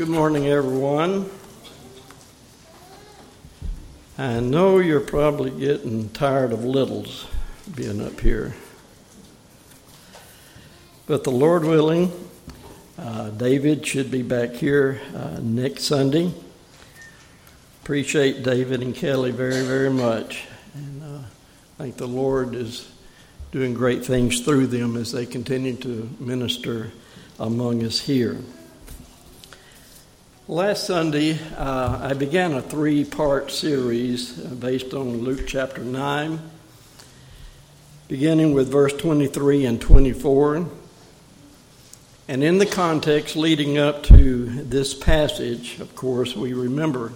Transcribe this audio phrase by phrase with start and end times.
[0.00, 1.28] Good morning, everyone.
[4.16, 7.26] I know you're probably getting tired of littles
[7.76, 8.54] being up here.
[11.04, 12.10] But the Lord willing,
[12.98, 16.32] uh, David should be back here uh, next Sunday.
[17.82, 20.44] Appreciate David and Kelly very, very much.
[20.72, 21.18] And uh,
[21.78, 22.90] I think the Lord is
[23.52, 26.90] doing great things through them as they continue to minister
[27.38, 28.38] among us here.
[30.50, 36.40] Last Sunday, uh, I began a three part series based on Luke chapter 9,
[38.08, 40.66] beginning with verse 23 and 24.
[42.26, 47.12] And in the context leading up to this passage, of course, we remember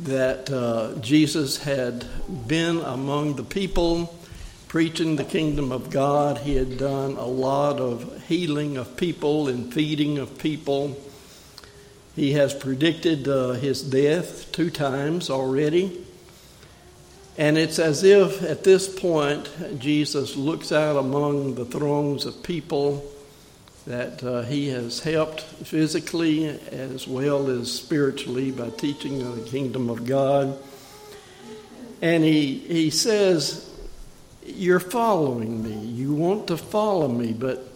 [0.00, 2.04] that uh, Jesus had
[2.46, 4.14] been among the people
[4.68, 6.36] preaching the kingdom of God.
[6.36, 10.94] He had done a lot of healing of people and feeding of people
[12.14, 16.04] he has predicted uh, his death two times already.
[17.36, 23.04] And it's as if at this point Jesus looks out among the throngs of people
[23.86, 30.06] that uh, he has helped physically as well as spiritually by teaching the kingdom of
[30.06, 30.56] God.
[32.00, 33.68] And he, he says,
[34.46, 35.74] You're following me.
[35.74, 37.73] You want to follow me, but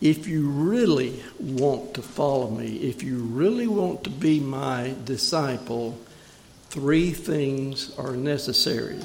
[0.00, 5.98] if you really want to follow me, if you really want to be my disciple,
[6.68, 9.00] three things are necessary.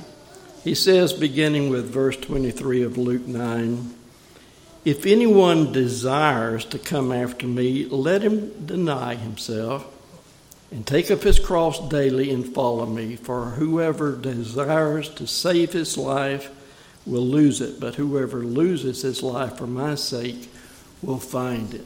[0.64, 3.96] He says, beginning with verse 23 of Luke 9,
[4.84, 9.88] If anyone desires to come after me, let him deny himself
[10.72, 13.16] and take up his cross daily and follow me.
[13.16, 16.50] For whoever desires to save his life
[17.06, 20.50] will lose it, but whoever loses his life for my sake
[21.02, 21.86] will find it.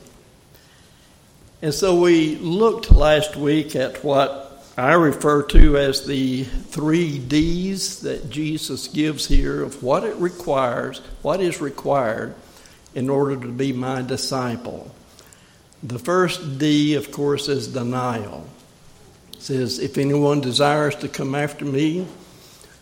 [1.62, 4.46] And so we looked last week at what
[4.78, 11.00] I refer to as the three D's that Jesus gives here of what it requires,
[11.22, 12.36] what is required
[12.94, 14.94] in order to be my disciple.
[15.82, 18.46] The first D, of course, is denial.
[19.34, 22.06] It says, If anyone desires to come after me,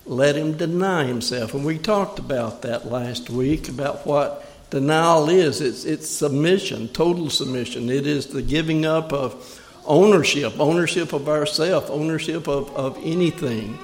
[0.06, 1.54] let him deny himself.
[1.54, 7.30] And we talked about that last week, about what Denial is it's, it's submission, total
[7.30, 7.92] submission.
[7.92, 13.78] It is the giving up of ownership, ownership of ourself, ownership of, of anything.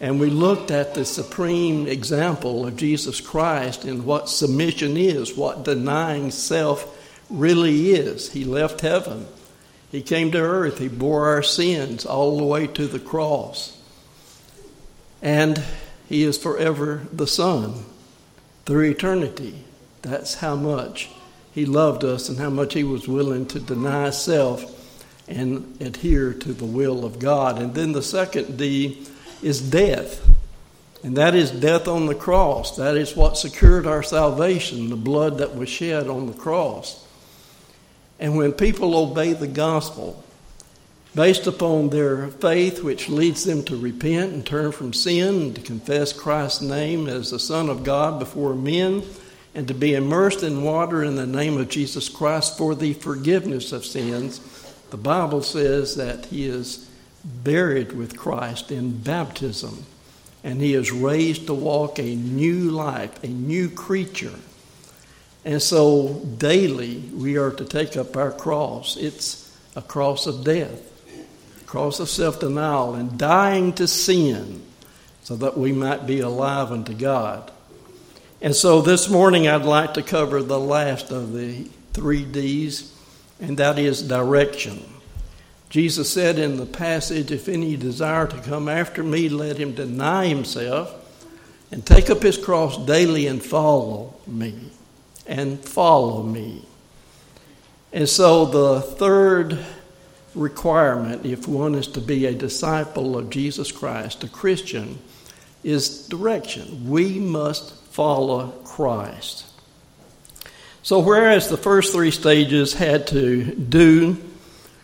[0.00, 5.64] And we looked at the supreme example of Jesus Christ in what submission is, what
[5.64, 6.84] denying self
[7.30, 8.32] really is.
[8.32, 9.28] He left heaven,
[9.92, 13.80] He came to earth, He bore our sins all the way to the cross.
[15.22, 15.62] And
[16.08, 17.84] He is forever the Son
[18.66, 19.63] through eternity.
[20.04, 21.10] That's how much
[21.52, 24.70] He loved us and how much He was willing to deny self
[25.26, 27.58] and adhere to the will of God.
[27.58, 29.06] And then the second D
[29.42, 30.20] is death.
[31.02, 32.76] And that is death on the cross.
[32.76, 37.06] That is what secured our salvation, the blood that was shed on the cross.
[38.20, 40.22] And when people obey the gospel,
[41.14, 45.60] based upon their faith, which leads them to repent and turn from sin and to
[45.60, 49.02] confess Christ's name as the Son of God before men,
[49.54, 53.72] and to be immersed in water in the name of Jesus Christ for the forgiveness
[53.72, 54.40] of sins,
[54.90, 56.90] the Bible says that he is
[57.24, 59.84] buried with Christ in baptism
[60.42, 64.34] and he is raised to walk a new life, a new creature.
[65.44, 68.96] And so daily we are to take up our cross.
[68.96, 70.82] It's a cross of death,
[71.60, 74.62] a cross of self denial, and dying to sin
[75.22, 77.50] so that we might be alive unto God.
[78.44, 81.62] And so this morning I'd like to cover the last of the
[81.94, 82.94] three D's,
[83.40, 84.84] and that is direction.
[85.70, 90.26] Jesus said in the passage, If any desire to come after me, let him deny
[90.26, 90.94] himself
[91.72, 94.54] and take up his cross daily and follow me.
[95.26, 96.66] And follow me.
[97.94, 99.64] And so the third
[100.34, 104.98] requirement, if one is to be a disciple of Jesus Christ, a Christian,
[105.62, 106.90] is direction.
[106.90, 109.46] We must follow Christ.
[110.82, 114.20] So, whereas the first three stages had to do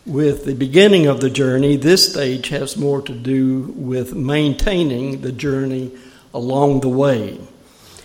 [0.07, 5.33] with the beginning of the journey, this stage has more to do with maintaining the
[5.33, 5.91] journey
[6.33, 7.41] along the way.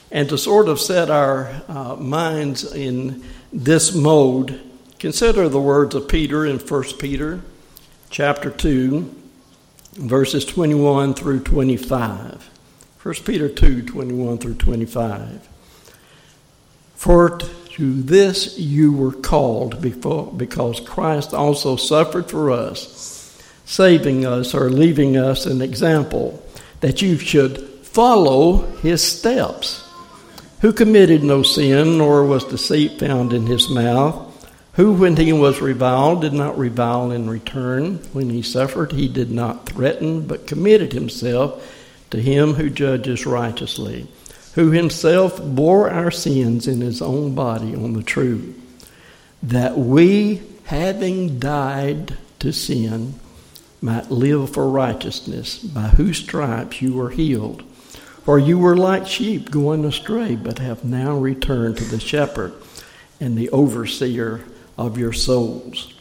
[0.09, 3.23] And to sort of set our uh, minds in
[3.53, 4.59] this mode,
[4.97, 7.41] consider the words of Peter in 1 Peter
[8.09, 9.13] chapter 2,
[9.93, 12.54] verses 21 through 25.
[13.05, 15.47] 1 Peter 2 21 through 25.
[16.95, 24.55] For, To this you were called before, because Christ also suffered for us, saving us
[24.55, 26.43] or leaving us an example
[26.79, 29.87] that you should follow his steps.
[30.61, 34.31] Who committed no sin, nor was deceit found in his mouth
[34.73, 37.97] who, when he was reviled, did not revile in return.
[38.13, 41.63] When he suffered, he did not threaten, but committed himself
[42.11, 44.07] to him who judges righteously,
[44.53, 48.53] who himself bore our sins in his own body on the tree,
[49.43, 53.15] that we, having died to sin,
[53.81, 57.63] might live for righteousness, by whose stripes you were healed.
[58.23, 62.53] For you were like sheep going astray, but have now returned to the shepherd
[63.19, 64.43] and the overseer
[64.77, 65.93] of your souls.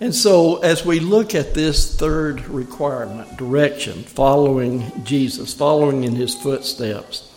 [0.00, 6.36] And so, as we look at this third requirement, direction, following Jesus, following in his
[6.36, 7.34] footsteps,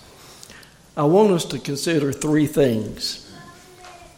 [0.96, 3.28] I want us to consider three things.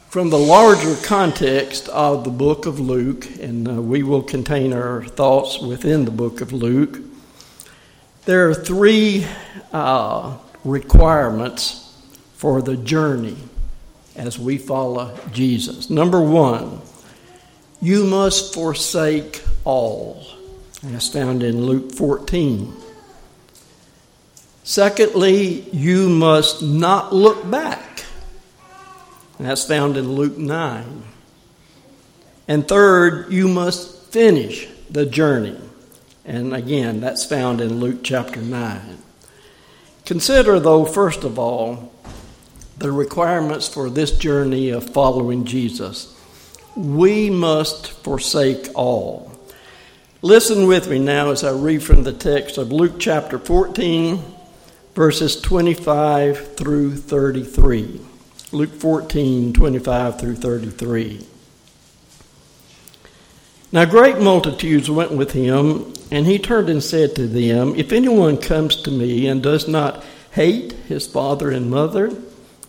[0.09, 5.05] From the larger context of the book of Luke, and uh, we will contain our
[5.05, 6.99] thoughts within the book of Luke,
[8.25, 9.25] there are three
[9.71, 11.97] uh, requirements
[12.35, 13.37] for the journey
[14.17, 15.89] as we follow Jesus.
[15.89, 16.81] Number one,
[17.83, 20.25] you must forsake all.
[20.81, 22.73] That's found in Luke 14.
[24.63, 28.05] Secondly, you must not look back.
[29.37, 31.03] That's found in Luke 9.
[32.47, 35.59] And third, you must finish the journey.
[36.23, 38.97] And again, that's found in Luke chapter 9.
[40.05, 41.91] Consider, though, first of all,
[42.77, 46.12] the requirements for this journey of following Jesus.
[46.75, 49.31] We must forsake all.
[50.23, 54.23] Listen with me now as I read from the text of Luke chapter 14,
[54.95, 58.01] verses 25 through 33.
[58.51, 61.27] Luke 14, 25 through 33.
[63.71, 68.37] Now great multitudes went with him, and he turned and said to them, If anyone
[68.37, 72.11] comes to me and does not hate his father and mother,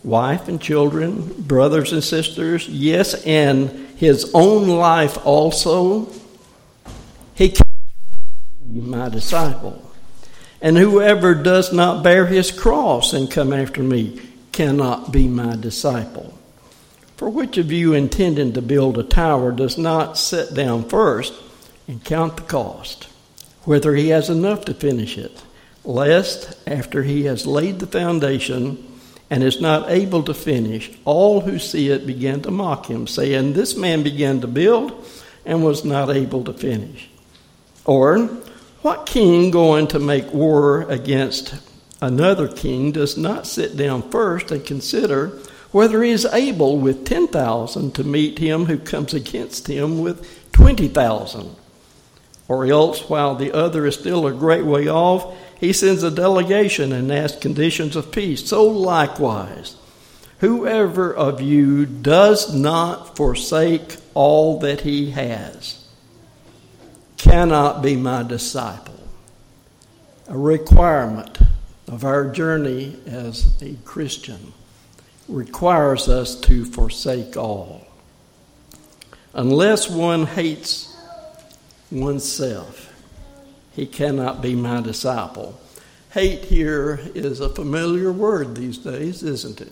[0.03, 6.09] wife and children, brothers and sisters, yes, and his own life also,
[7.33, 7.63] he can
[8.71, 9.81] be my disciple.
[10.61, 14.21] And whoever does not bear his cross and come after me
[14.51, 16.37] cannot be my disciple.
[17.17, 21.33] For which of you intending to build a tower does not sit down first
[21.87, 23.05] and count the cost,
[23.63, 25.41] whether he has enough to finish it,
[25.83, 28.94] lest after he has laid the foundation,
[29.35, 33.51] and is not able to finish, all who see it begin to mock him, saying,
[33.51, 35.05] This man began to build
[35.45, 37.09] and was not able to finish.
[37.83, 38.27] Or,
[38.81, 41.53] what king going to make war against
[42.01, 45.37] another king does not sit down first and consider
[45.71, 51.53] whether he is able with 10,000 to meet him who comes against him with 20,000?
[52.47, 56.91] Or else, while the other is still a great way off, he sends a delegation
[56.91, 58.47] and asks conditions of peace.
[58.47, 59.75] So likewise,
[60.39, 65.85] whoever of you does not forsake all that he has
[67.17, 68.99] cannot be my disciple.
[70.27, 71.37] A requirement
[71.87, 74.53] of our journey as a Christian
[75.27, 77.85] requires us to forsake all.
[79.33, 80.95] Unless one hates
[81.91, 82.93] oneself,
[83.75, 85.59] he cannot be my disciple.
[86.11, 89.71] Hate here is a familiar word these days, isn't it?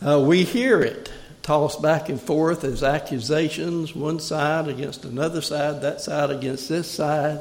[0.00, 1.10] Uh, we hear it
[1.42, 6.88] tossed back and forth as accusations, one side against another side, that side against this
[6.88, 7.40] side.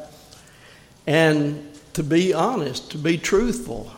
[1.06, 3.92] And to be honest, to be truthful,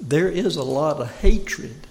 [0.00, 1.86] there is a lot of hatred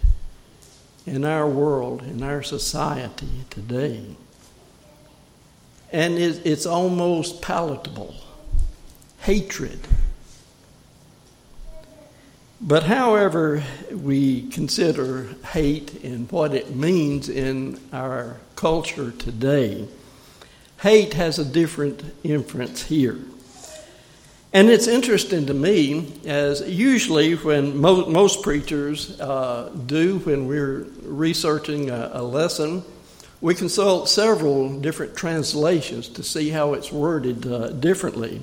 [1.06, 4.18] in our world, in our society today
[5.96, 8.14] and it's almost palatable
[9.20, 9.80] hatred.
[12.60, 19.88] But however we consider hate and what it means in our culture today,
[20.82, 23.18] hate has a different inference here.
[24.52, 30.88] And it's interesting to me, as usually when mo- most preachers uh, do when we're
[31.04, 32.84] researching a, a lesson,
[33.42, 38.42] we consult several different translations to see how it's worded uh, differently.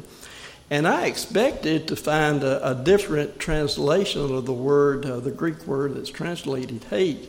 [0.71, 5.67] And I expected to find a, a different translation of the word, uh, the Greek
[5.67, 7.29] word that's translated hate.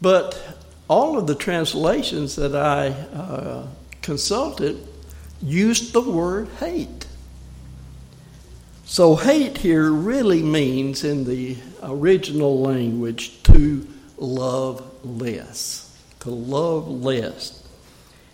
[0.00, 0.40] But
[0.88, 3.66] all of the translations that I uh,
[4.02, 4.86] consulted
[5.42, 7.06] used the word hate.
[8.84, 13.86] So, hate here really means, in the original language, to
[14.16, 15.87] love less.
[16.20, 17.62] To love less.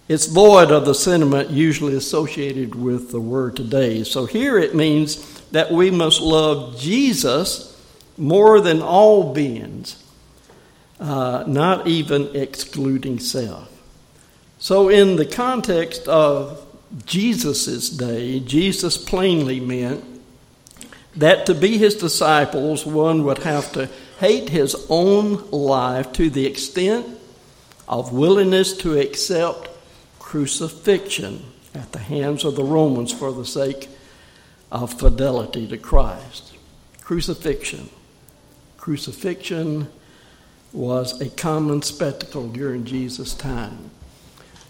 [0.07, 4.05] It's void of the sentiment usually associated with the word today.
[4.05, 7.71] So, here it means that we must love Jesus
[8.19, 10.03] more than all beings,
[11.01, 13.71] uh, not even excluding self.
[14.59, 16.65] So, in the context of
[17.07, 20.05] Jesus' day, Jesus plainly meant
[21.17, 23.89] that to be his disciples, one would have to
[24.19, 27.07] hate his own life to the extent
[27.89, 29.69] of willingness to accept
[30.19, 33.89] crucifixion at the hands of the Romans for the sake
[34.71, 36.57] of fidelity to Christ.
[37.01, 37.89] Crucifixion.
[38.77, 39.89] Crucifixion
[40.73, 43.91] was a common spectacle during Jesus' time.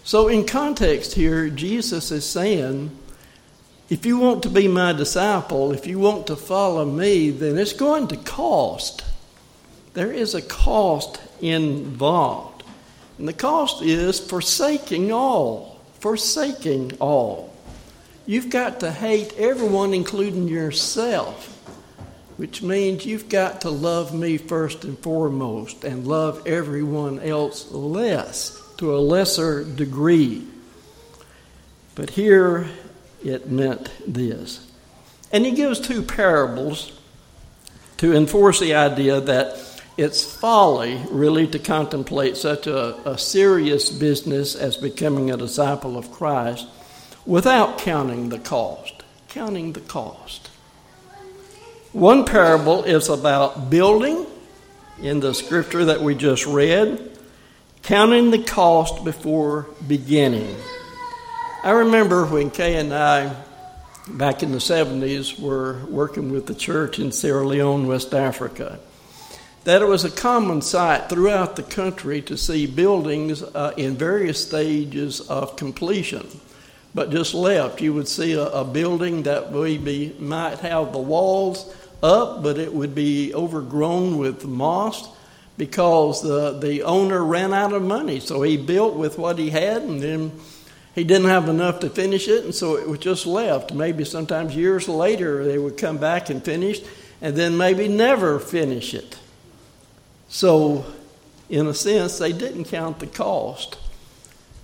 [0.03, 2.95] So, in context here, Jesus is saying,
[3.89, 7.73] if you want to be my disciple, if you want to follow me, then it's
[7.73, 9.03] going to cost.
[9.93, 12.54] There is a cost involved.
[13.17, 15.79] And the cost is forsaking all.
[15.99, 17.53] Forsaking all.
[18.25, 21.47] You've got to hate everyone, including yourself,
[22.37, 28.61] which means you've got to love me first and foremost and love everyone else less,
[28.77, 30.45] to a lesser degree.
[31.93, 32.67] But here
[33.23, 34.69] it meant this.
[35.31, 36.99] And he gives two parables
[37.97, 44.53] to enforce the idea that it's folly, really, to contemplate such a, a, serious business
[44.55, 46.67] as becoming a disciple of Christ
[47.25, 49.03] without counting the cost.
[49.29, 50.49] Counting the cost.
[51.93, 54.25] One parable is about building
[55.01, 57.17] in the scripture that we just read,
[57.83, 60.55] counting the cost before beginning.
[61.63, 63.33] I remember when Kay and I,
[64.09, 68.79] back in the 70s, were working with the church in Sierra Leone, West Africa,
[69.65, 74.45] that it was a common sight throughout the country to see buildings uh, in various
[74.45, 76.25] stages of completion.
[76.93, 81.75] But just left, you would see a, a building that maybe might have the walls
[82.01, 85.09] up, but it would be overgrown with moss
[85.57, 88.19] because the, the owner ran out of money.
[88.19, 90.31] So he built with what he had and then
[90.93, 93.73] he didn't have enough to finish it, and so it was just left.
[93.73, 96.81] Maybe sometimes years later they would come back and finish,
[97.19, 99.17] and then maybe never finish it.
[100.27, 100.85] So,
[101.49, 103.77] in a sense, they didn't count the cost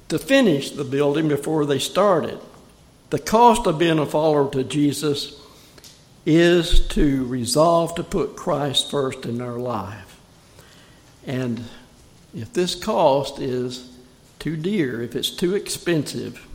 [0.10, 2.40] to finish the building before they started.
[3.12, 5.40] The cost of being a follower to Jesus
[6.26, 10.20] is to resolve to put Christ first in our life.
[11.26, 11.64] And
[12.36, 13.92] if this cost is
[14.40, 16.48] too dear, if it's too expensive,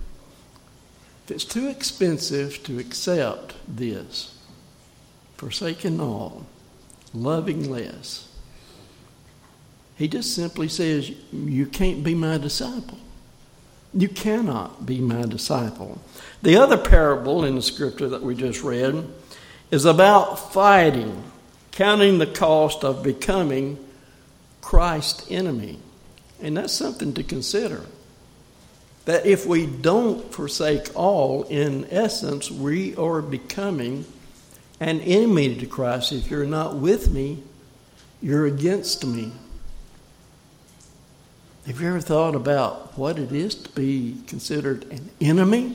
[1.24, 4.38] if it's too expensive to accept this,
[5.36, 6.46] forsaking all,
[7.12, 8.25] loving less,
[9.96, 12.98] he just simply says, You can't be my disciple.
[13.94, 15.98] You cannot be my disciple.
[16.42, 19.08] The other parable in the scripture that we just read
[19.70, 21.24] is about fighting,
[21.72, 23.82] counting the cost of becoming
[24.60, 25.78] Christ's enemy.
[26.42, 27.82] And that's something to consider.
[29.06, 34.04] That if we don't forsake all, in essence, we are becoming
[34.78, 36.12] an enemy to Christ.
[36.12, 37.42] If you're not with me,
[38.20, 39.32] you're against me.
[41.66, 45.74] Have you ever thought about what it is to be considered an enemy?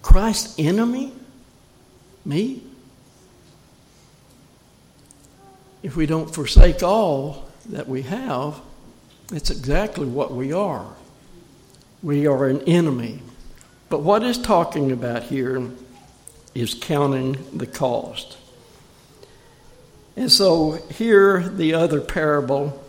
[0.00, 1.12] Christ's enemy?
[2.24, 2.62] Me?
[5.82, 8.62] If we don't forsake all that we have,
[9.30, 10.96] it's exactly what we are.
[12.02, 13.20] We are an enemy.
[13.90, 15.68] But what is talking about here
[16.54, 18.38] is counting the cost.
[20.16, 22.82] And so here, the other parable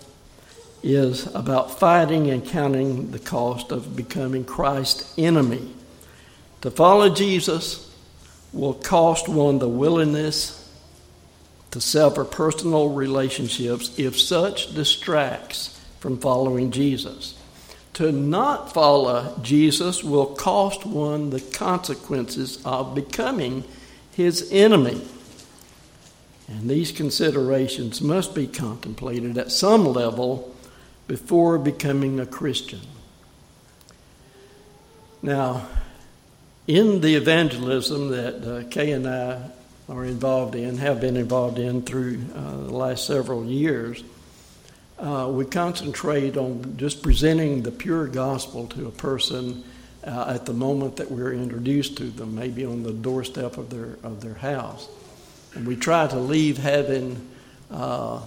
[0.84, 5.74] is about fighting and counting the cost of becoming Christ's enemy.
[6.62, 7.94] To follow Jesus
[8.54, 10.56] will cost one the willingness
[11.72, 17.36] to sever personal relationships if such distracts from following Jesus.
[17.94, 23.64] To not follow Jesus will cost one the consequences of becoming
[24.12, 25.02] his enemy.
[26.48, 30.56] And these considerations must be contemplated at some level
[31.10, 32.82] before becoming a Christian.
[35.24, 35.68] Now,
[36.68, 39.42] in the evangelism that uh, Kay and I
[39.90, 44.04] are involved in, have been involved in through uh, the last several years,
[45.00, 49.64] uh, we concentrate on just presenting the pure gospel to a person
[50.04, 53.98] uh, at the moment that we're introduced to them, maybe on the doorstep of their,
[54.04, 54.88] of their house.
[55.56, 57.28] And we try to leave having
[57.72, 58.22] uh,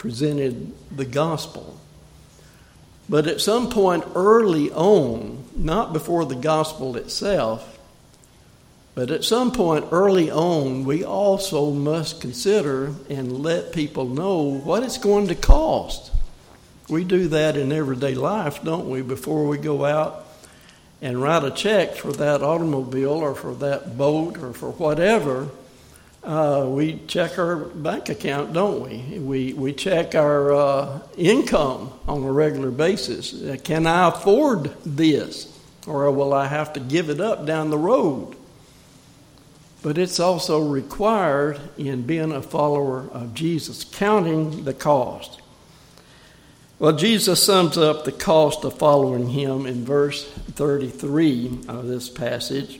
[0.00, 1.78] presented the gospel.
[3.06, 7.78] But at some point early on, not before the gospel itself,
[8.94, 14.82] but at some point early on, we also must consider and let people know what
[14.82, 16.10] it's going to cost.
[16.88, 19.02] We do that in everyday life, don't we?
[19.02, 20.24] Before we go out
[21.02, 25.50] and write a check for that automobile or for that boat or for whatever,
[26.22, 29.18] uh, we check our bank account, don't we?
[29.18, 33.32] We, we check our uh, income on a regular basis.
[33.32, 35.56] Uh, can I afford this?
[35.86, 38.36] Or will I have to give it up down the road?
[39.82, 45.40] But it's also required in being a follower of Jesus, counting the cost.
[46.78, 52.78] Well, Jesus sums up the cost of following him in verse 33 of this passage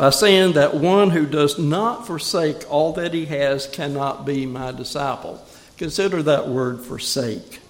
[0.00, 4.72] by saying that one who does not forsake all that he has cannot be my
[4.72, 5.44] disciple.
[5.76, 7.60] Consider that word forsake.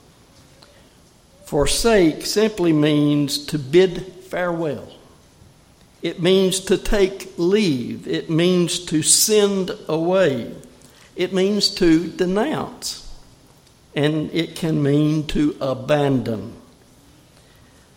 [1.45, 4.93] Forsake simply means to bid farewell.
[6.03, 8.07] It means to take leave.
[8.07, 10.55] It means to send away.
[11.17, 13.13] It means to denounce.
[13.97, 16.53] And it can mean to abandon.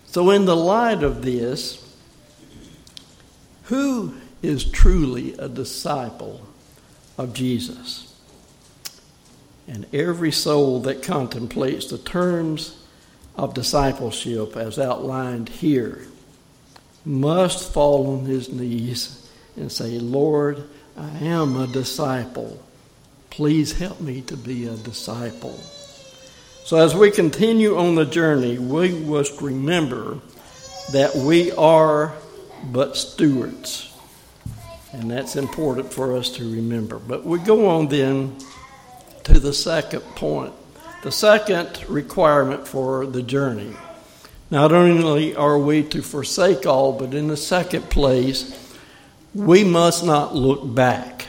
[0.07, 1.79] So, in the light of this,
[3.65, 6.41] who is truly a disciple
[7.17, 8.13] of Jesus.
[9.67, 12.77] And every soul that contemplates the terms
[13.35, 16.05] of discipleship as outlined here
[17.05, 20.63] must fall on his knees and say, Lord,
[20.97, 22.61] I am a disciple.
[23.29, 25.57] Please help me to be a disciple.
[26.65, 30.19] So, as we continue on the journey, we must remember
[30.91, 32.13] that we are
[32.71, 33.92] but stewards.
[34.93, 36.99] And that's important for us to remember.
[36.99, 38.37] But we go on then
[39.23, 40.53] to the second point.
[41.01, 43.73] The second requirement for the journey.
[44.51, 48.59] Not only are we to forsake all, but in the second place,
[49.33, 51.25] we must not look back.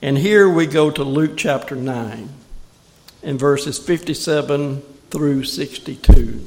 [0.00, 2.30] And here we go to Luke chapter 9
[3.22, 6.46] and verses 57 through 62.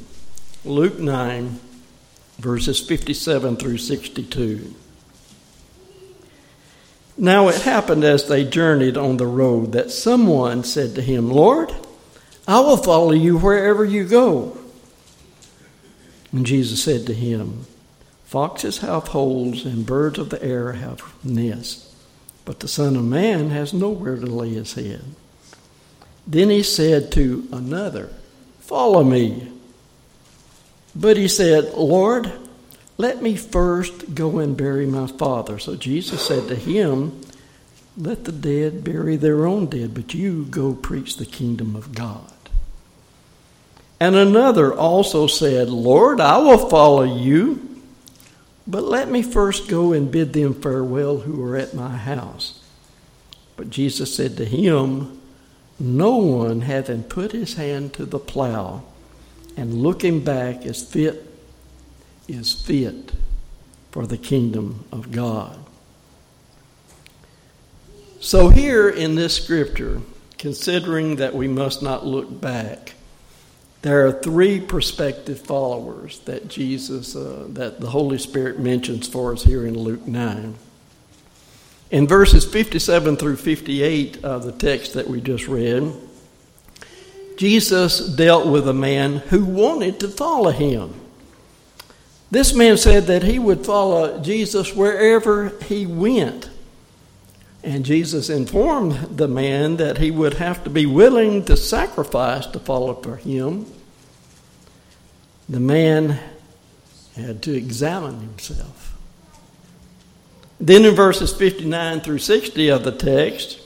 [0.65, 1.60] Luke 9,
[2.39, 4.73] verses 57 through 62.
[7.17, 11.71] Now it happened as they journeyed on the road that someone said to him, Lord,
[12.47, 14.58] I will follow you wherever you go.
[16.32, 17.65] And Jesus said to him,
[18.26, 21.95] Foxes have holes and birds of the air have nests,
[22.45, 25.04] but the Son of Man has nowhere to lay his head.
[26.26, 28.10] Then he said to another,
[28.62, 29.52] Follow me.
[30.95, 32.32] But he said, Lord,
[33.03, 35.59] let me first go and bury my father.
[35.59, 37.19] So Jesus said to him,
[37.97, 42.31] Let the dead bury their own dead, but you go preach the kingdom of God.
[43.99, 47.81] And another also said, Lord, I will follow you,
[48.65, 52.63] but let me first go and bid them farewell who are at my house.
[53.57, 55.19] But Jesus said to him,
[55.77, 58.83] No one having put his hand to the plow
[59.57, 61.32] and looking back is fit
[62.27, 63.12] is fit
[63.91, 65.57] for the kingdom of God.
[68.19, 70.01] So, here in this scripture,
[70.38, 72.93] considering that we must not look back,
[73.81, 79.43] there are three prospective followers that Jesus, uh, that the Holy Spirit mentions for us
[79.43, 80.55] here in Luke 9.
[81.91, 85.93] In verses 57 through 58 of the text that we just read,
[87.38, 91.02] Jesus dealt with a man who wanted to follow him.
[92.33, 96.49] This man said that he would follow Jesus wherever he went.
[97.63, 102.59] And Jesus informed the man that he would have to be willing to sacrifice to
[102.59, 103.67] follow for him.
[105.47, 106.17] The man
[107.15, 108.97] had to examine himself.
[110.59, 113.61] Then in verses 59 through 60 of the text,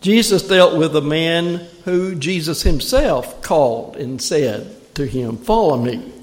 [0.00, 6.14] Jesus dealt with a man who Jesus himself called and said to him, Follow me.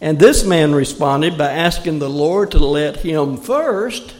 [0.00, 4.14] And this man responded by asking the Lord to let him first,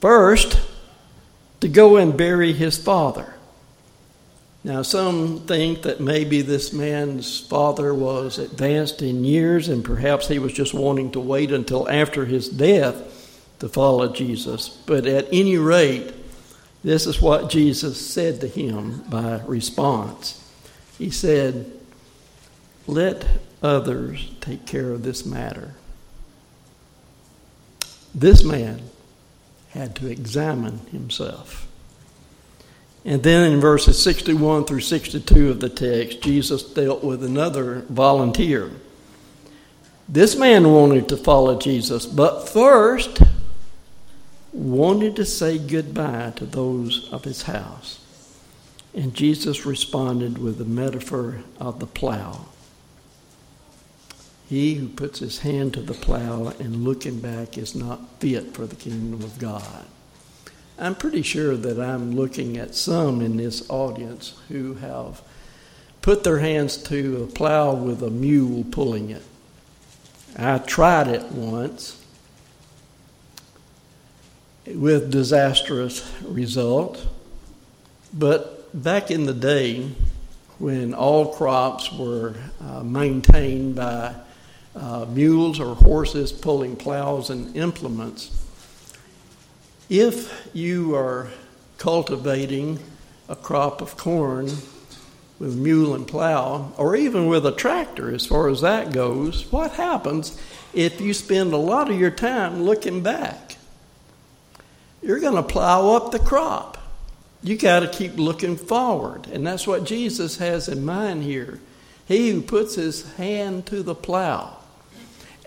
[0.00, 0.60] first,
[1.60, 3.34] to go and bury his father.
[4.64, 10.38] Now, some think that maybe this man's father was advanced in years and perhaps he
[10.38, 13.14] was just wanting to wait until after his death
[13.60, 14.68] to follow Jesus.
[14.68, 16.12] But at any rate,
[16.82, 20.44] this is what Jesus said to him by response.
[20.96, 21.70] He said,
[22.86, 23.26] Let
[23.62, 25.74] others take care of this matter.
[28.14, 28.82] This man
[29.70, 31.66] had to examine himself.
[33.04, 38.70] And then in verses 61 through 62 of the text, Jesus dealt with another volunteer.
[40.08, 43.22] This man wanted to follow Jesus, but first
[44.52, 48.00] wanted to say goodbye to those of his house.
[48.94, 52.46] And Jesus responded with the metaphor of the plow.
[54.48, 58.66] He who puts his hand to the plow and looking back is not fit for
[58.66, 59.84] the kingdom of God.
[60.78, 65.20] I'm pretty sure that I'm looking at some in this audience who have
[66.00, 69.22] put their hands to a plow with a mule pulling it.
[70.34, 72.02] I tried it once
[74.66, 77.06] with disastrous result,
[78.14, 79.90] but back in the day
[80.58, 84.14] when all crops were uh, maintained by
[84.74, 88.30] uh, mules or horses pulling plows and implements.
[89.88, 91.30] If you are
[91.78, 92.78] cultivating
[93.28, 94.46] a crop of corn
[95.38, 99.72] with mule and plow, or even with a tractor, as far as that goes, what
[99.72, 100.38] happens
[100.74, 103.56] if you spend a lot of your time looking back?
[105.00, 106.76] You're going to plow up the crop.
[107.42, 109.28] You got to keep looking forward.
[109.28, 111.60] And that's what Jesus has in mind here.
[112.06, 114.57] He who puts his hand to the plow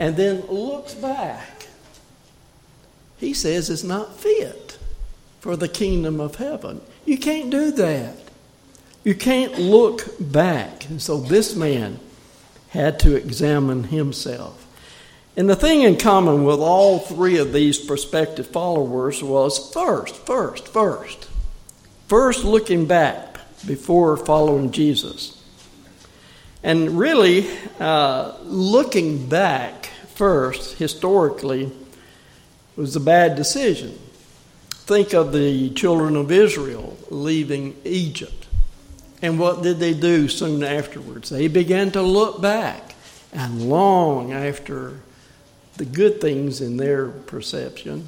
[0.01, 1.67] and then looks back,
[3.19, 4.79] he says it's not fit
[5.39, 6.81] for the kingdom of heaven.
[7.05, 8.15] You can't do that.
[9.03, 10.89] You can't look back.
[10.89, 11.99] And so this man
[12.69, 14.65] had to examine himself.
[15.37, 20.67] And the thing in common with all three of these prospective followers was first, first,
[20.67, 21.29] first.
[22.07, 23.37] First looking back
[23.67, 25.37] before following Jesus.
[26.63, 27.47] And really,
[27.79, 31.71] uh, looking back first, historically,
[32.75, 33.97] was a bad decision.
[34.69, 38.47] Think of the children of Israel leaving Egypt.
[39.21, 41.29] And what did they do soon afterwards?
[41.29, 42.95] They began to look back
[43.31, 44.99] and long after
[45.77, 48.07] the good things in their perception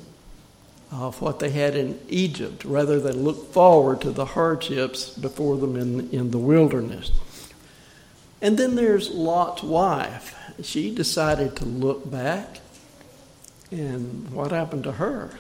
[0.92, 5.76] of what they had in Egypt rather than look forward to the hardships before them
[5.76, 7.12] in, in the wilderness.
[8.42, 12.60] And then there's Lot's wife she decided to look back.
[13.72, 15.32] And what happened to her?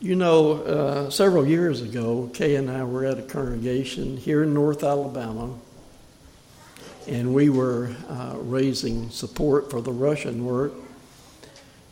[0.00, 4.52] You know, uh, several years ago, Kay and I were at a congregation here in
[4.52, 5.54] North Alabama,
[7.06, 10.72] and we were uh, raising support for the Russian work.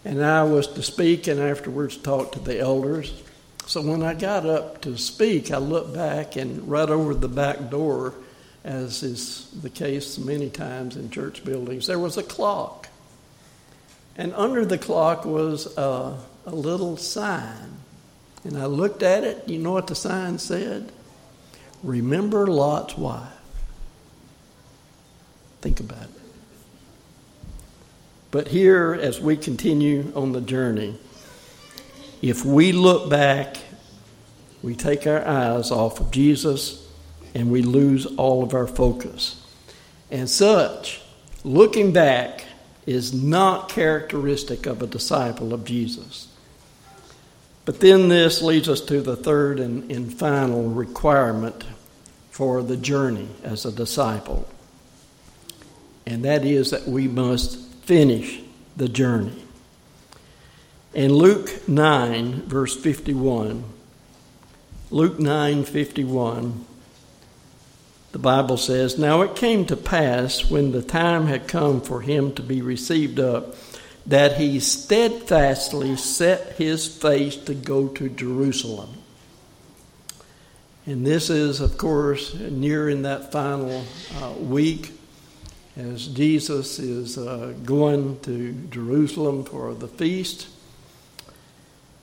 [0.05, 3.23] And I was to speak and afterwards talk to the elders.
[3.67, 7.71] So when I got up to speak, I looked back, and right over the back
[7.71, 8.15] door,
[8.65, 12.89] as is the case many times in church buildings, there was a clock.
[14.17, 17.79] And under the clock was a, a little sign.
[18.45, 19.49] And I looked at it.
[19.49, 20.93] You know what the sign said?
[21.83, 23.33] Remember Lot's wife.
[25.63, 26.11] Think about it.
[28.31, 30.99] But here, as we continue on the journey,
[32.23, 33.57] if we look back,
[34.63, 36.90] we take our eyes off of Jesus
[37.35, 39.45] and we lose all of our focus.
[40.11, 41.01] And such,
[41.45, 42.45] looking back,
[42.87, 46.29] is not characteristic of a disciple of Jesus.
[47.65, 51.65] But then this leads us to the third and, and final requirement
[52.31, 54.49] for the journey as a disciple.
[56.07, 58.41] And that is that we must finish
[58.77, 59.45] the journey.
[60.95, 63.63] In Luke 9, verse 51,
[64.91, 66.65] Luke 9 51,
[68.13, 72.33] the Bible says, Now it came to pass when the time had come for him
[72.35, 73.55] to be received up,
[74.07, 78.91] that he steadfastly set his face to go to Jerusalem.
[80.87, 83.85] And this is, of course, near in that final
[84.21, 84.93] uh, week
[85.77, 90.49] as Jesus is uh, going to Jerusalem for the feast.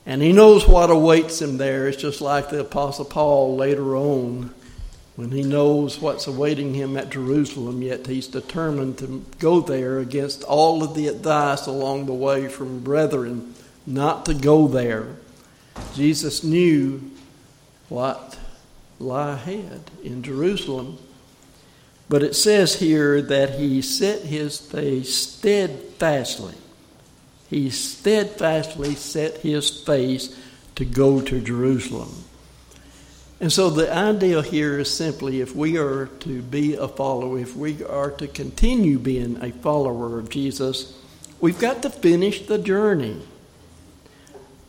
[0.06, 1.86] And he knows what awaits him there.
[1.86, 4.54] It's just like the Apostle Paul later on
[5.18, 10.44] when he knows what's awaiting him at Jerusalem, yet he's determined to go there against
[10.44, 13.52] all of the advice along the way from brethren
[13.84, 15.16] not to go there.
[15.92, 17.10] Jesus knew
[17.88, 18.38] what
[19.00, 20.98] lie ahead in Jerusalem.
[22.08, 26.54] But it says here that he set his face steadfastly.
[27.50, 30.38] He steadfastly set his face
[30.76, 32.14] to go to Jerusalem.
[33.40, 37.56] And so the idea here is simply if we are to be a follower, if
[37.56, 40.98] we are to continue being a follower of Jesus,
[41.40, 43.22] we've got to finish the journey.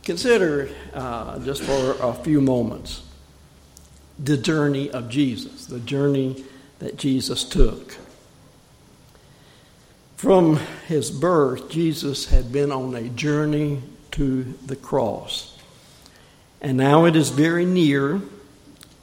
[0.04, 3.02] Consider, uh, just for a few moments,
[4.18, 6.44] the journey of Jesus, the journey
[6.78, 7.96] that Jesus took.
[10.16, 15.56] From his birth, Jesus had been on a journey to the cross.
[16.60, 18.20] And now it is very near,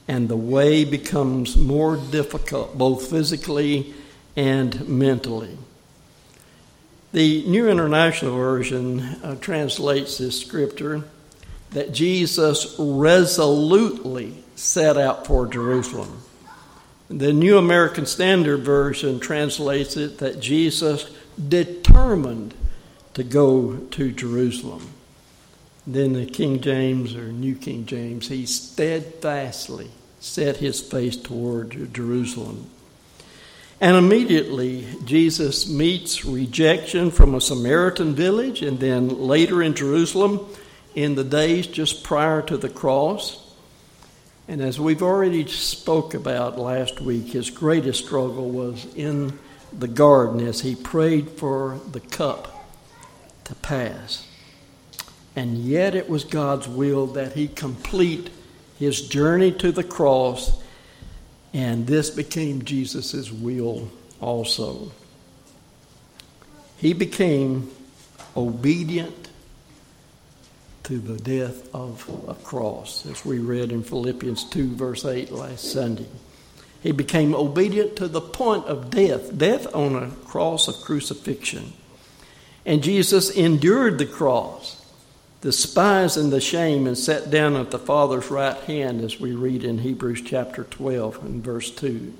[0.08, 3.94] and the way becomes more difficult, both physically
[4.34, 5.58] and mentally.
[7.12, 11.04] The New International Version uh, translates this scripture
[11.70, 16.22] that Jesus resolutely set out for Jerusalem.
[17.08, 21.10] The New American Standard Version translates it that Jesus
[21.48, 22.54] determined
[23.14, 24.92] to go to Jerusalem.
[25.88, 32.68] Then the King James or New King James, he steadfastly set his face toward Jerusalem.
[33.80, 40.46] And immediately, Jesus meets rejection from a Samaritan village and then later in Jerusalem
[40.94, 43.42] in the days just prior to the cross.
[44.46, 49.38] And as we've already spoke about last week, his greatest struggle was in
[49.72, 52.66] the garden as he prayed for the cup
[53.44, 54.27] to pass.
[55.38, 58.28] And yet it was God's will that he complete
[58.76, 60.60] his journey to the cross,
[61.54, 63.88] and this became Jesus' will
[64.20, 64.90] also.
[66.78, 67.70] He became
[68.36, 69.28] obedient
[70.82, 75.70] to the death of a cross, as we read in Philippians 2, verse 8 last
[75.70, 76.08] Sunday.
[76.82, 81.74] He became obedient to the point of death, death on a cross of crucifixion.
[82.66, 84.77] And Jesus endured the cross,
[85.40, 89.78] despising the shame, and sat down at the Father's right hand, as we read in
[89.78, 92.12] Hebrews chapter 12 and verse 2.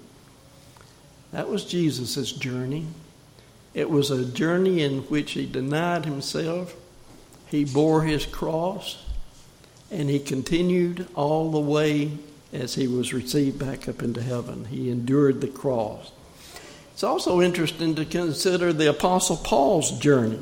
[1.32, 2.86] That was Jesus' journey.
[3.74, 6.74] It was a journey in which he denied himself
[7.48, 9.04] he bore his cross
[9.90, 12.12] and he continued all the way
[12.52, 14.66] as he was received back up into heaven.
[14.66, 16.12] He endured the cross.
[16.92, 20.40] It's also interesting to consider the Apostle Paul's journey.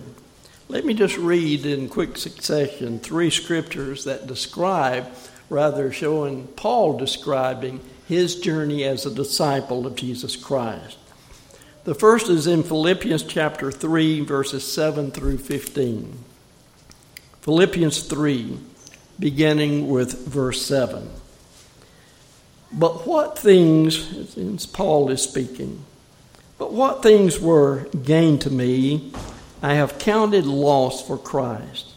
[0.69, 5.07] Let me just read in quick succession three scriptures that describe,
[5.49, 10.99] rather showing Paul describing his journey as a disciple of Jesus Christ.
[11.85, 16.19] The first is in Philippians chapter 3, verses 7 through 15.
[17.43, 18.59] Philippians 3,
[19.21, 21.09] beginning with verse 7.
[22.73, 25.85] But what things, Paul is speaking,
[26.59, 29.13] but what things were gained to me,
[29.63, 31.93] I have counted loss for Christ.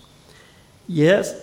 [0.88, 1.34] Yes,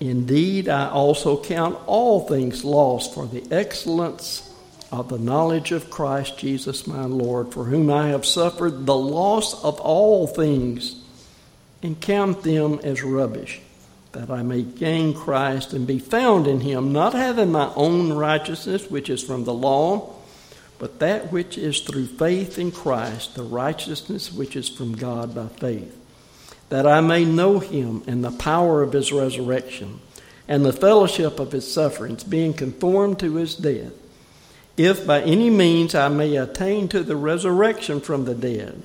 [0.00, 4.52] indeed, I also count all things lost for the excellence
[4.90, 9.62] of the knowledge of Christ Jesus my Lord, for whom I have suffered the loss
[9.64, 10.96] of all things
[11.82, 13.60] and count them as rubbish,
[14.12, 18.90] that I may gain Christ and be found in him, not having my own righteousness,
[18.90, 20.15] which is from the law,
[20.78, 25.48] but that which is through faith in Christ, the righteousness which is from God by
[25.48, 25.96] faith,
[26.68, 30.00] that I may know him and the power of his resurrection,
[30.48, 33.92] and the fellowship of his sufferings, being conformed to his death,
[34.76, 38.82] if by any means I may attain to the resurrection from the dead.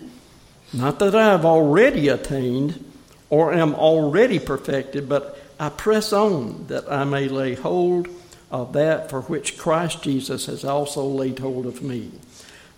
[0.74, 2.84] Not that I have already attained
[3.30, 8.08] or am already perfected, but I press on that I may lay hold
[8.52, 12.12] of that for which Christ Jesus has also laid hold of me.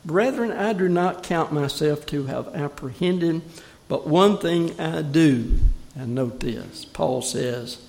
[0.06, 3.42] Brethren, I do not count myself to have apprehended,
[3.88, 5.60] but one thing I do,
[5.96, 7.82] and note this Paul says,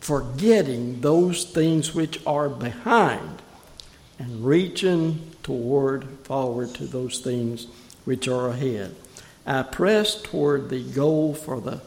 [0.00, 3.42] forgetting those things which are behind
[4.18, 7.66] and reaching toward forward to those things
[8.04, 8.94] which are ahead.
[9.46, 11.82] I press toward the goal for the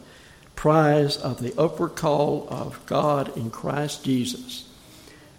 [0.54, 4.67] prize of the upward call of God in Christ Jesus.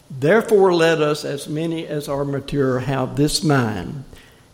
[0.09, 4.03] Therefore, let us, as many as are mature, have this mind.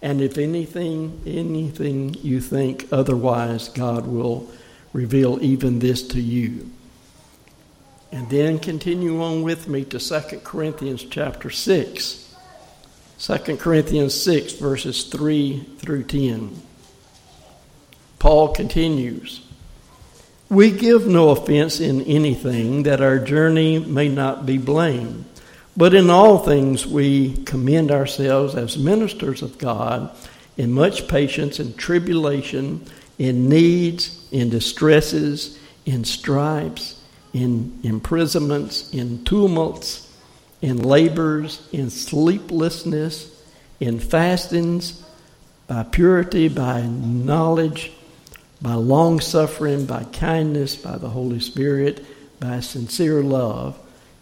[0.01, 4.51] And if anything, anything you think otherwise, God will
[4.93, 6.69] reveal even this to you.
[8.11, 12.35] And then continue on with me to 2 Corinthians chapter 6.
[13.17, 16.61] 2 Corinthians 6, verses 3 through 10.
[18.19, 19.41] Paul continues
[20.49, 25.25] We give no offense in anything that our journey may not be blamed,
[25.77, 30.15] but in all things we commend ourselves as ministers of God
[30.57, 32.85] in much patience and tribulation,
[33.17, 37.01] in needs, in distresses, in stripes,
[37.33, 40.11] in imprisonments, in tumults,
[40.61, 43.43] in labors, in sleeplessness,
[43.79, 45.03] in fastings,
[45.67, 47.91] by purity, by knowledge,
[48.61, 52.05] by long suffering, by kindness, by the Holy Spirit,
[52.39, 53.77] by sincere love,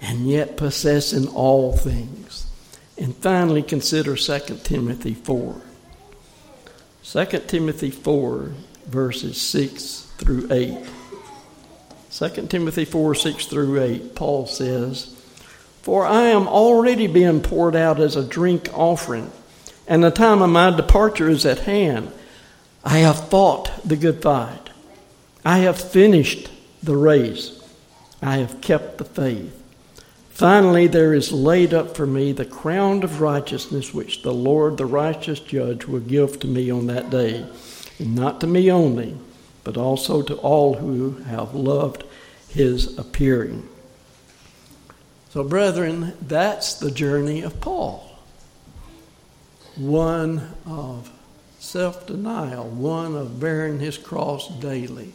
[0.00, 2.46] and yet possessing all things.
[2.96, 5.60] And finally, consider 2 Timothy 4.
[7.02, 8.52] 2 Timothy 4,
[8.86, 10.78] verses 6 through 8.
[12.12, 15.14] 2 Timothy 4, 6 through 8, Paul says,
[15.82, 19.30] For I am already being poured out as a drink offering,
[19.86, 22.12] and the time of my departure is at hand.
[22.84, 24.70] I have fought the good fight.
[25.44, 26.50] I have finished
[26.82, 27.56] the race.
[28.20, 29.59] I have kept the faith.
[30.40, 34.86] Finally, there is laid up for me the crown of righteousness, which the Lord, the
[34.86, 37.44] righteous judge, will give to me on that day,
[37.98, 39.18] and not to me only,
[39.64, 42.04] but also to all who have loved
[42.48, 43.68] his appearing.
[45.28, 48.10] So, brethren, that's the journey of Paul
[49.76, 51.12] one of
[51.58, 55.12] self denial, one of bearing his cross daily,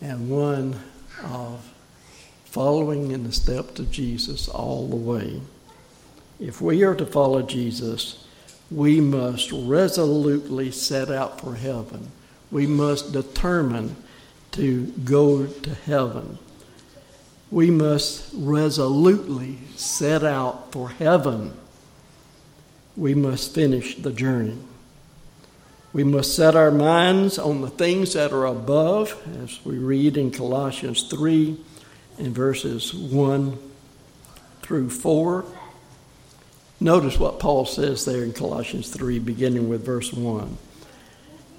[0.00, 0.80] and one
[1.22, 1.72] of
[2.50, 5.42] following in the steps of Jesus all the way.
[6.40, 8.24] If we are to follow Jesus,
[8.70, 12.10] we must resolutely set out for heaven.
[12.50, 13.96] We must determine
[14.52, 16.38] to go to heaven.
[17.50, 21.52] We must resolutely set out for heaven.
[22.96, 24.58] We must finish the journey.
[25.92, 30.30] We must set our minds on the things that are above, as we read in
[30.30, 31.58] Colossians 3
[32.18, 33.58] in verses 1
[34.62, 35.44] through 4.
[36.80, 40.58] Notice what Paul says there in Colossians 3, beginning with verse 1.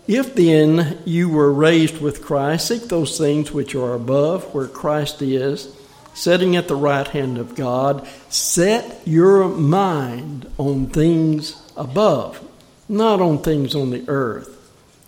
[0.07, 5.21] If then you were raised with Christ, seek those things which are above, where Christ
[5.21, 5.75] is,
[6.13, 8.07] sitting at the right hand of God.
[8.29, 12.43] Set your mind on things above,
[12.87, 14.55] not on things on the earth.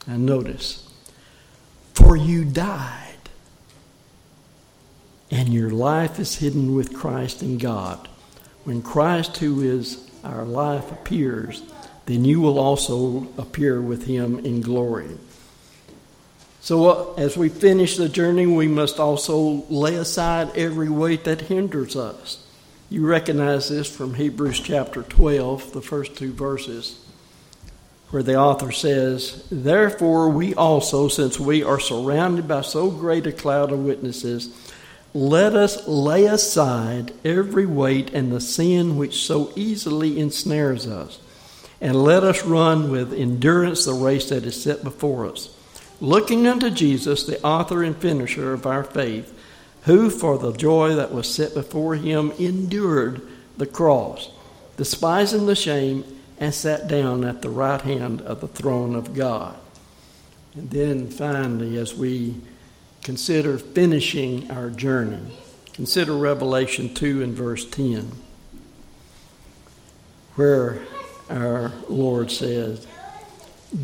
[0.07, 0.87] And notice,
[1.93, 3.00] for you died
[5.31, 8.09] and your life is hidden with Christ in God.
[8.65, 11.63] When Christ, who is our life, appears,
[12.05, 15.17] then you will also appear with him in glory.
[16.59, 21.41] So, uh, as we finish the journey, we must also lay aside every weight that
[21.41, 22.45] hinders us.
[22.89, 27.03] You recognize this from Hebrews chapter 12, the first two verses,
[28.09, 33.31] where the author says, Therefore, we also, since we are surrounded by so great a
[33.31, 34.53] cloud of witnesses,
[35.13, 41.19] let us lay aside every weight and the sin which so easily ensnares us,
[41.81, 45.55] and let us run with endurance the race that is set before us,
[45.99, 49.37] looking unto Jesus, the author and finisher of our faith,
[49.83, 53.21] who for the joy that was set before him endured
[53.57, 54.29] the cross,
[54.77, 56.05] despising the shame,
[56.39, 59.57] and sat down at the right hand of the throne of God.
[60.55, 62.35] And then finally, as we
[63.03, 65.19] consider finishing our journey.
[65.73, 68.11] Consider Revelation 2 and verse 10,
[70.35, 70.81] where
[71.29, 72.85] our Lord says,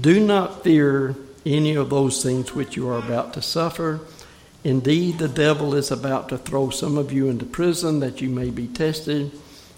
[0.02, 4.02] Do not fear any of those things which you are about to suffer.
[4.64, 8.50] Indeed, the devil is about to throw some of you into prison that you may
[8.50, 9.32] be tested,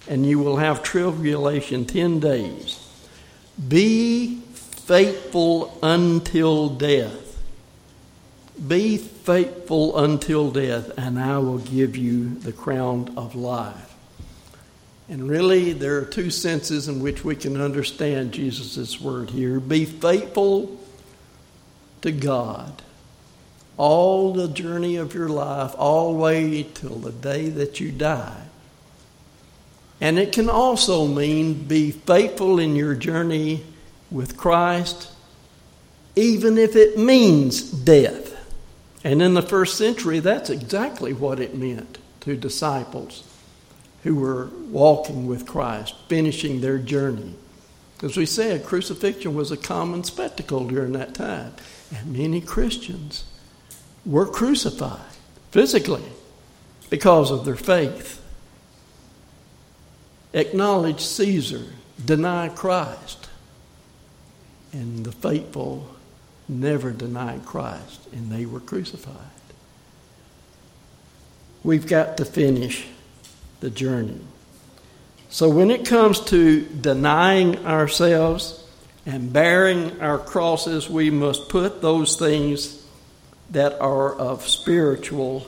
[0.08, 2.86] and you will have tribulation ten days.
[3.68, 7.30] Be faithful until death
[8.66, 13.94] be faithful until death, and I will give you the crown of life.
[15.08, 19.58] And really, there are two senses in which we can understand Jesus' word here.
[19.58, 20.80] Be faithful
[22.02, 22.82] to God
[23.80, 28.42] all the journey of your life, all the way till the day that you die.
[30.02, 33.64] And it can also mean be faithful in your journey
[34.10, 35.10] with Christ,
[36.14, 38.29] even if it means death.
[39.02, 43.26] And in the first century, that's exactly what it meant to disciples
[44.02, 47.34] who were walking with Christ, finishing their journey.
[48.02, 51.52] As we said, crucifixion was a common spectacle during that time.
[51.94, 53.24] And many Christians
[54.06, 55.00] were crucified
[55.50, 56.04] physically
[56.88, 58.22] because of their faith.
[60.32, 61.64] acknowledge Caesar,
[62.02, 63.28] deny Christ.
[64.72, 65.88] And the faithful
[66.50, 69.14] never denied Christ, and they were crucified.
[71.62, 72.86] We've got to finish
[73.60, 74.20] the journey.
[75.28, 78.64] So when it comes to denying ourselves
[79.06, 82.84] and bearing our crosses, we must put those things
[83.50, 85.46] that are of spiritual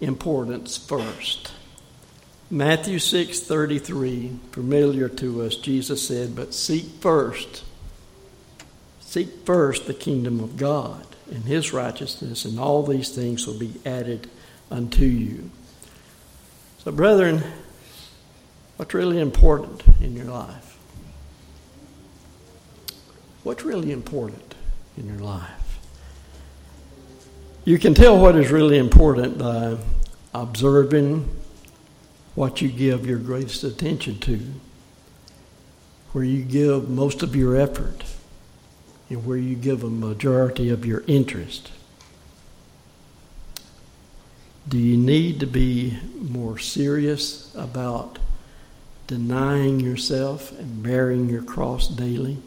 [0.00, 1.52] importance first.
[2.50, 7.62] Matthew 6:33, familiar to us, Jesus said, "But seek first
[9.10, 13.72] seek first the kingdom of God and his righteousness, and all these things will be
[13.84, 14.28] added
[14.70, 15.50] unto you."
[16.84, 17.42] So, brethren,
[18.76, 20.78] what's really important in your life?
[23.42, 24.54] What's really important
[24.96, 25.78] in your life?
[27.64, 29.76] You can tell what is really important by
[30.32, 31.28] observing
[32.36, 34.40] what you give your greatest attention to,
[36.12, 38.04] where you give most of your effort,
[39.10, 41.72] and where you give a majority of your interest.
[44.68, 48.20] Do you need to be more serious about
[49.08, 52.38] denying yourself and bearing your cross daily?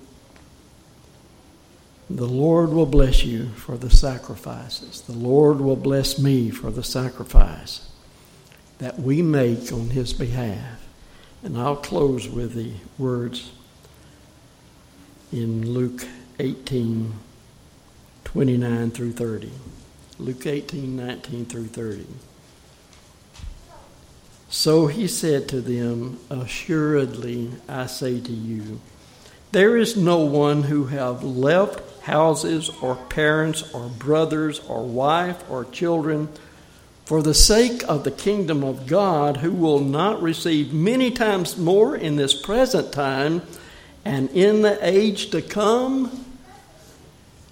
[2.09, 5.01] The Lord will bless you for the sacrifices.
[5.01, 7.89] The Lord will bless me for the sacrifice
[8.78, 10.86] that we make on His behalf.
[11.43, 13.51] And I'll close with the words
[15.34, 16.05] in Luke
[16.40, 17.14] 18
[18.24, 19.52] 29 through 30.
[20.18, 22.08] Luke 18 19 through 30.
[24.50, 28.80] So he said to them, Assuredly, I say to you,
[29.52, 35.66] there is no one who have left houses or parents or brothers or wife or
[35.66, 36.30] children
[37.06, 41.96] for the sake of the kingdom of God, who will not receive many times more
[41.96, 43.42] in this present time
[44.06, 46.26] and in the age to come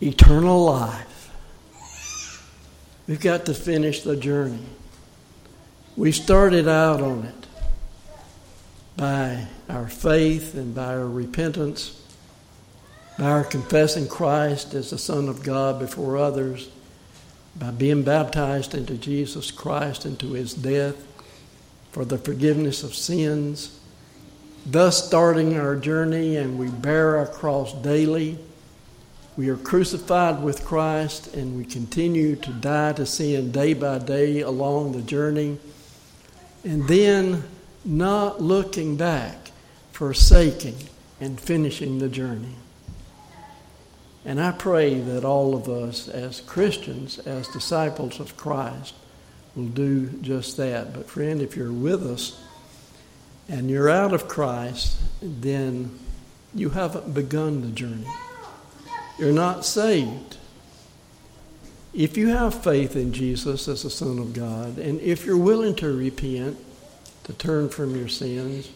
[0.01, 1.31] eternal life.
[3.07, 4.65] We've got to finish the journey.
[5.95, 7.47] We started out on it
[8.95, 12.01] by our faith and by our repentance,
[13.17, 16.69] by our confessing Christ as the Son of God before others
[17.55, 20.95] by being baptized into Jesus Christ, into his death
[21.91, 23.77] for the forgiveness of sins,
[24.65, 28.37] thus starting our journey, and we bear our cross daily.
[29.37, 34.41] We are crucified with Christ, and we continue to die to sin day by day
[34.41, 35.57] along the journey,
[36.63, 37.43] and then
[37.83, 39.51] not looking back,
[39.91, 40.77] forsaking
[41.19, 42.55] and finishing the journey.
[44.23, 48.93] And I pray that all of us, as Christians, as disciples of Christ,
[49.55, 50.93] will do just that.
[50.93, 52.39] But, friend, if you're with us
[53.49, 55.97] and you're out of Christ, then
[56.53, 58.07] you haven't begun the journey.
[59.17, 60.37] You're not saved.
[61.93, 65.75] If you have faith in Jesus as the Son of God, and if you're willing
[65.75, 66.57] to repent,
[67.25, 68.69] to turn from your sins,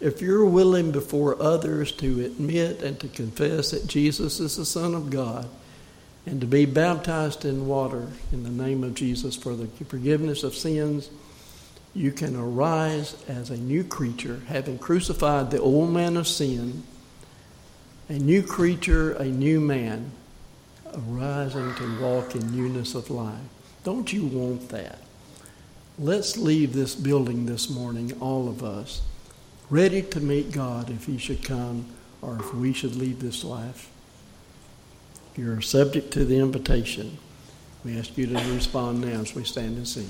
[0.00, 4.94] if you're willing before others to admit and to confess that Jesus is the Son
[4.94, 5.48] of God
[6.26, 10.54] and to be baptized in water in the name of Jesus for the forgiveness of
[10.54, 11.10] sins,
[11.94, 16.82] you can arise as a new creature, having crucified the old man of sin,
[18.08, 20.10] a new creature, a new man,
[20.92, 23.38] arising to walk in newness of life.
[23.84, 24.98] Don't you want that?
[25.98, 29.02] Let's leave this building this morning, all of us
[29.70, 31.86] ready to meet God if He should come
[32.20, 33.90] or if we should leave this life.
[35.36, 37.18] You're subject to the invitation.
[37.84, 40.08] We ask you to respond now as we stand and sing.